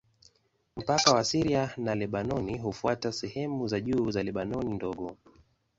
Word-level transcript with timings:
Mpaka 0.77 1.11
wa 1.13 1.23
Syria 1.23 1.73
na 1.77 1.95
Lebanoni 1.95 2.57
hufuata 2.57 3.11
sehemu 3.11 3.67
za 3.67 3.79
juu 3.79 4.11
za 4.11 4.23
Lebanoni 4.23 4.73
Ndogo. 4.73 5.17